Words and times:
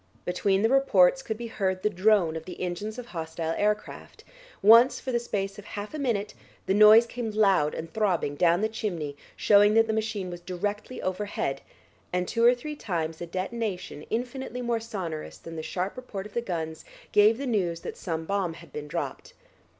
Between 0.25 0.63
the 0.63 0.69
reports 0.69 1.21
could 1.21 1.37
be 1.37 1.45
heard 1.45 1.83
the 1.83 1.87
drone 1.91 2.35
of 2.35 2.45
the 2.45 2.59
engines 2.59 2.97
of 2.97 3.05
hostile 3.05 3.53
aircraft; 3.55 4.23
once 4.63 4.99
for 4.99 5.11
the 5.11 5.19
space 5.19 5.59
of 5.59 5.65
half 5.65 5.93
a 5.93 5.99
minute 5.99 6.33
the 6.65 6.73
noise 6.73 7.05
came 7.05 7.29
loud 7.29 7.75
and 7.75 7.93
throbbing 7.93 8.33
down 8.35 8.61
the 8.61 8.67
chimney, 8.67 9.15
showing 9.35 9.75
that 9.75 9.85
the 9.85 9.93
machine 9.93 10.31
was 10.31 10.41
directly 10.41 10.99
overhead, 11.03 11.61
and 12.11 12.27
two 12.27 12.43
or 12.43 12.55
three 12.55 12.75
times 12.75 13.21
a 13.21 13.27
detonation 13.27 14.01
infinitely 14.09 14.63
more 14.63 14.79
sonorous 14.79 15.37
than 15.37 15.55
the 15.55 15.61
sharp 15.61 15.95
report 15.95 16.25
of 16.25 16.33
the 16.33 16.41
guns 16.41 16.83
gave 17.11 17.37
the 17.37 17.45
news 17.45 17.81
that 17.81 17.95
some 17.95 18.25
bomb 18.25 18.55
had 18.55 18.73
been 18.73 18.87
dropped. 18.87 19.33